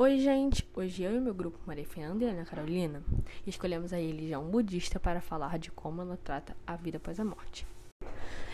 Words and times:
Oi, 0.00 0.16
gente! 0.20 0.64
Hoje 0.76 1.02
eu 1.02 1.16
e 1.16 1.20
meu 1.20 1.34
grupo, 1.34 1.58
Maria 1.66 1.84
Fernanda 1.84 2.24
e 2.24 2.28
Ana 2.28 2.44
Carolina, 2.44 3.02
escolhemos 3.44 3.92
a 3.92 3.96
religião 3.96 4.44
budista 4.44 5.00
para 5.00 5.20
falar 5.20 5.58
de 5.58 5.72
como 5.72 6.00
ela 6.00 6.16
trata 6.22 6.56
a 6.64 6.76
vida 6.76 6.98
após 6.98 7.18
a 7.18 7.24
morte. 7.24 7.66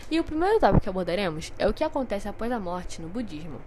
E 0.09 0.19
o 0.19 0.23
primeiro 0.23 0.59
tópico 0.59 0.81
que 0.81 0.89
abordaremos 0.89 1.53
é 1.59 1.67
o 1.67 1.73
que 1.73 1.83
acontece 1.83 2.27
após 2.27 2.51
a 2.51 2.59
morte 2.59 2.99
no 2.99 3.09
budismo. 3.09 3.61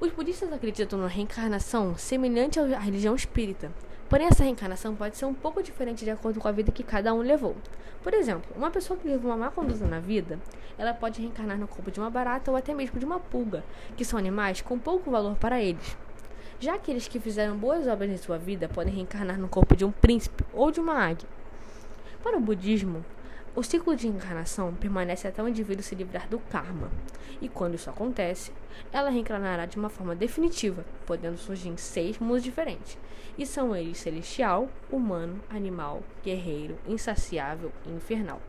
Os 0.00 0.10
budistas 0.10 0.52
acreditam 0.52 0.98
numa 0.98 1.08
reencarnação 1.08 1.96
semelhante 1.96 2.58
à 2.58 2.80
religião 2.80 3.14
espírita, 3.14 3.70
porém 4.08 4.26
essa 4.26 4.42
reencarnação 4.42 4.96
pode 4.96 5.16
ser 5.16 5.26
um 5.26 5.34
pouco 5.34 5.62
diferente 5.62 6.04
de 6.04 6.10
acordo 6.10 6.40
com 6.40 6.48
a 6.48 6.52
vida 6.52 6.72
que 6.72 6.82
cada 6.82 7.14
um 7.14 7.20
levou. 7.20 7.54
Por 8.02 8.12
exemplo, 8.12 8.50
uma 8.56 8.72
pessoa 8.72 8.98
que 8.98 9.06
levou 9.06 9.30
uma 9.30 9.36
má 9.36 9.50
conduta 9.52 9.86
na 9.86 10.00
vida, 10.00 10.40
ela 10.76 10.92
pode 10.92 11.20
reencarnar 11.20 11.58
no 11.58 11.68
corpo 11.68 11.92
de 11.92 12.00
uma 12.00 12.10
barata 12.10 12.50
ou 12.50 12.56
até 12.56 12.74
mesmo 12.74 12.98
de 12.98 13.06
uma 13.06 13.20
pulga, 13.20 13.62
que 13.96 14.04
são 14.04 14.18
animais 14.18 14.60
com 14.60 14.76
pouco 14.80 15.12
valor 15.12 15.36
para 15.36 15.62
eles. 15.62 15.96
Já 16.60 16.76
aqueles 16.76 17.08
que 17.08 17.20
fizeram 17.20 17.56
boas 17.56 17.86
obras 17.86 18.10
em 18.10 18.16
sua 18.16 18.38
vida 18.38 18.68
podem 18.68 18.94
reencarnar 18.94 19.38
no 19.38 19.48
corpo 19.48 19.76
de 19.76 19.84
um 19.84 19.90
príncipe 19.90 20.44
ou 20.52 20.70
de 20.70 20.80
uma 20.80 20.94
águia. 20.94 21.28
Para 22.22 22.38
o 22.38 22.40
budismo, 22.40 23.04
o 23.56 23.62
ciclo 23.62 23.94
de 23.94 24.08
encarnação 24.08 24.74
permanece 24.74 25.28
até 25.28 25.42
o 25.42 25.48
indivíduo 25.48 25.82
se 25.82 25.94
livrar 25.94 26.28
do 26.28 26.38
karma, 26.38 26.90
e 27.40 27.48
quando 27.48 27.74
isso 27.74 27.90
acontece, 27.90 28.52
ela 28.92 29.10
reencarnará 29.10 29.66
de 29.66 29.76
uma 29.76 29.88
forma 29.88 30.14
definitiva, 30.14 30.84
podendo 31.06 31.36
surgir 31.36 31.68
em 31.68 31.76
seis 31.76 32.18
mundos 32.18 32.42
diferentes, 32.42 32.96
e 33.36 33.44
são 33.44 33.76
eles 33.76 33.98
celestial, 33.98 34.68
humano, 34.90 35.40
animal, 35.50 36.02
guerreiro, 36.24 36.78
insaciável 36.86 37.70
e 37.86 37.90
infernal. 37.90 38.40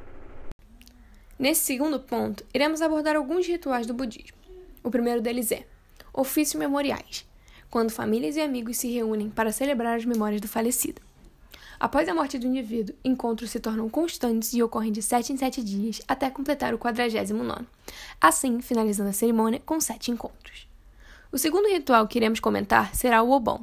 Nesse 1.38 1.66
segundo 1.66 2.00
ponto, 2.00 2.46
iremos 2.54 2.82
abordar 2.82 3.16
alguns 3.16 3.46
rituais 3.46 3.86
do 3.86 3.94
budismo. 3.94 4.38
O 4.82 4.90
primeiro 4.90 5.22
deles 5.22 5.52
é 5.52 5.66
ofícios 6.14 6.58
memoriais 6.58 7.28
quando 7.76 7.92
famílias 7.92 8.38
e 8.38 8.42
amigos 8.42 8.78
se 8.78 8.90
reúnem 8.90 9.30
para 9.30 9.52
celebrar 9.52 9.98
as 9.98 10.06
memórias 10.06 10.40
do 10.40 10.48
falecido. 10.48 11.02
Após 11.78 12.08
a 12.08 12.14
morte 12.14 12.40
do 12.40 12.48
indivíduo, 12.48 12.96
encontros 13.04 13.52
se 13.52 13.60
tornam 13.60 13.90
constantes 13.90 14.54
e 14.54 14.64
ocorrem 14.64 14.94
de 14.94 15.02
sete 15.02 15.34
em 15.34 15.36
sete 15.36 15.62
dias 15.62 16.02
até 16.08 16.30
completar 16.30 16.74
o 16.74 16.78
49, 16.78 17.66
assim 18.22 18.62
finalizando 18.62 19.10
a 19.10 19.12
cerimônia 19.12 19.62
com 19.66 19.78
sete 19.82 20.10
encontros. 20.10 20.70
O 21.34 21.38
segundo 21.38 21.68
ritual 21.68 22.08
que 22.08 22.18
iremos 22.18 22.40
comentar 22.40 22.96
será 22.96 23.22
o 23.22 23.30
Obon, 23.30 23.62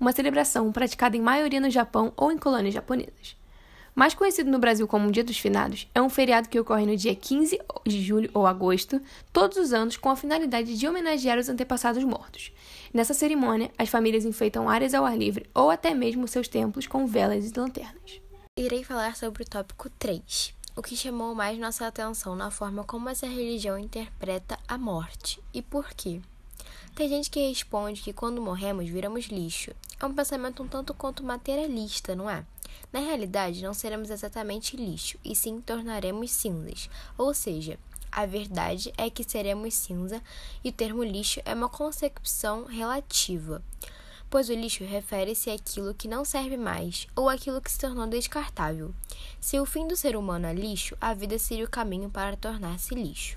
uma 0.00 0.10
celebração 0.10 0.72
praticada 0.72 1.16
em 1.16 1.20
maioria 1.20 1.60
no 1.60 1.70
Japão 1.70 2.12
ou 2.16 2.32
em 2.32 2.36
colônias 2.36 2.74
japonesas 2.74 3.36
mais 3.94 4.12
conhecido 4.12 4.50
no 4.50 4.58
Brasil 4.58 4.88
como 4.88 5.10
Dia 5.10 5.22
dos 5.22 5.38
Finados, 5.38 5.88
é 5.94 6.02
um 6.02 6.08
feriado 6.08 6.48
que 6.48 6.58
ocorre 6.58 6.84
no 6.84 6.96
dia 6.96 7.14
15 7.14 7.60
de 7.86 8.02
julho 8.02 8.30
ou 8.34 8.46
agosto, 8.46 9.00
todos 9.32 9.56
os 9.56 9.72
anos, 9.72 9.96
com 9.96 10.10
a 10.10 10.16
finalidade 10.16 10.76
de 10.76 10.88
homenagear 10.88 11.38
os 11.38 11.48
antepassados 11.48 12.02
mortos. 12.02 12.52
Nessa 12.92 13.14
cerimônia, 13.14 13.70
as 13.78 13.88
famílias 13.88 14.24
enfeitam 14.24 14.68
áreas 14.68 14.94
ao 14.94 15.04
ar 15.04 15.16
livre 15.16 15.48
ou 15.54 15.70
até 15.70 15.94
mesmo 15.94 16.26
seus 16.26 16.48
templos 16.48 16.86
com 16.86 17.06
velas 17.06 17.48
e 17.48 17.58
lanternas. 17.58 18.20
Irei 18.58 18.82
falar 18.84 19.16
sobre 19.16 19.42
o 19.42 19.46
tópico 19.46 19.88
3, 19.90 20.54
o 20.76 20.82
que 20.82 20.96
chamou 20.96 21.34
mais 21.34 21.58
nossa 21.58 21.86
atenção 21.86 22.34
na 22.34 22.50
forma 22.50 22.84
como 22.84 23.08
essa 23.08 23.26
religião 23.26 23.78
interpreta 23.78 24.58
a 24.66 24.76
morte 24.76 25.40
e 25.52 25.62
por 25.62 25.92
quê. 25.94 26.20
Tem 26.94 27.08
gente 27.08 27.28
que 27.28 27.48
responde 27.48 28.00
que 28.00 28.12
quando 28.12 28.40
morremos 28.40 28.88
viramos 28.88 29.26
lixo. 29.26 29.72
É 30.00 30.06
um 30.06 30.14
pensamento 30.14 30.62
um 30.62 30.68
tanto 30.68 30.94
quanto 30.94 31.24
materialista, 31.24 32.14
não 32.14 32.30
é? 32.30 32.44
Na 32.92 33.00
realidade, 33.00 33.62
não 33.62 33.74
seremos 33.74 34.10
exatamente 34.10 34.76
lixo, 34.76 35.18
e 35.24 35.34
sim 35.34 35.60
tornaremos 35.60 36.30
cinzas. 36.30 36.88
Ou 37.18 37.34
seja, 37.34 37.78
a 38.16 38.26
verdade 38.26 38.92
é 38.96 39.10
que 39.10 39.24
seremos 39.24 39.74
cinza 39.74 40.22
e 40.62 40.68
o 40.68 40.72
termo 40.72 41.02
lixo 41.02 41.40
é 41.44 41.52
uma 41.52 41.68
concepção 41.68 42.64
relativa, 42.64 43.60
pois 44.30 44.48
o 44.48 44.54
lixo 44.54 44.84
refere-se 44.84 45.50
àquilo 45.50 45.92
que 45.92 46.06
não 46.06 46.24
serve 46.24 46.56
mais 46.56 47.08
ou 47.16 47.28
àquilo 47.28 47.60
que 47.60 47.72
se 47.72 47.78
tornou 47.80 48.06
descartável. 48.06 48.94
Se 49.40 49.58
o 49.58 49.66
fim 49.66 49.88
do 49.88 49.96
ser 49.96 50.14
humano 50.14 50.46
é 50.46 50.54
lixo, 50.54 50.96
a 51.00 51.12
vida 51.12 51.36
seria 51.40 51.64
o 51.64 51.68
caminho 51.68 52.08
para 52.08 52.36
tornar-se 52.36 52.94
lixo. 52.94 53.36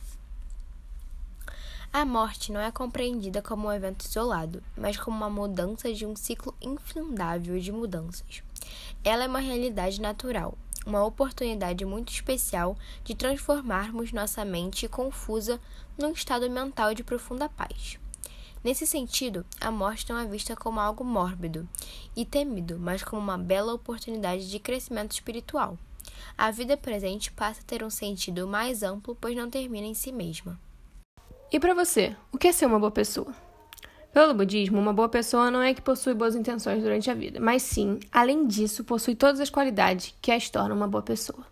A 1.92 2.06
morte 2.06 2.52
não 2.52 2.60
é 2.60 2.70
compreendida 2.70 3.42
como 3.42 3.68
um 3.68 3.72
evento 3.72 4.06
isolado, 4.06 4.62
mas 4.78 4.96
como 4.96 5.18
uma 5.18 5.30
mudança 5.30 5.92
de 5.92 6.06
um 6.06 6.16
ciclo 6.16 6.54
infindável 6.62 7.60
de 7.60 7.72
mudanças. 7.72 8.44
Ela 9.04 9.24
é 9.24 9.28
uma 9.28 9.40
realidade 9.40 10.02
natural, 10.02 10.58
uma 10.86 11.04
oportunidade 11.04 11.84
muito 11.86 12.12
especial 12.12 12.78
de 13.04 13.16
transformarmos 13.16 14.12
nossa 14.12 14.44
mente 14.46 14.88
confusa 14.88 15.60
num 15.98 16.12
estado 16.12 16.50
mental 16.50 16.94
de 16.94 17.04
profunda 17.04 17.50
paz. 17.50 17.98
Nesse 18.64 18.88
sentido, 18.88 19.46
a 19.62 19.72
morte 19.72 20.10
não 20.10 20.18
é 20.18 20.26
vista 20.26 20.56
como 20.56 20.80
algo 20.80 21.04
mórbido 21.04 21.68
e 22.16 22.26
temido, 22.26 22.78
mas 22.80 23.04
como 23.04 23.22
uma 23.22 23.38
bela 23.38 23.74
oportunidade 23.74 24.50
de 24.50 24.60
crescimento 24.60 25.12
espiritual. 25.12 25.78
A 26.38 26.52
vida 26.52 26.76
presente 26.76 27.32
passa 27.32 27.62
a 27.62 27.64
ter 27.64 27.84
um 27.84 27.90
sentido 27.90 28.48
mais 28.48 28.84
amplo, 28.84 29.18
pois 29.20 29.36
não 29.36 29.50
termina 29.50 29.88
em 29.88 29.94
si 29.94 30.12
mesma. 30.12 30.60
E 31.52 31.60
para 31.60 31.74
você, 31.74 32.16
o 32.32 32.38
que 32.38 32.48
é 32.48 32.52
ser 32.52 32.66
uma 32.66 32.80
boa 32.80 32.92
pessoa? 32.92 33.34
Pelo 34.18 34.34
budismo, 34.34 34.80
uma 34.80 34.94
boa 34.94 35.08
pessoa 35.08 35.52
não 35.52 35.62
é 35.62 35.76
que 35.76 35.82
possui 35.84 36.16
boas 36.16 36.34
intenções 36.36 36.82
durante 36.82 37.08
a 37.08 37.14
vida, 37.14 37.40
mas 37.40 37.62
sim, 37.62 38.00
além 38.12 38.48
disso, 38.48 38.84
possui 38.84 39.14
todas 39.14 39.40
as 39.40 39.52
qualidades 39.52 40.12
que 40.20 40.32
as 40.32 40.50
tornam 40.50 40.76
uma 40.76 40.88
boa 40.88 41.04
pessoa. 41.04 41.46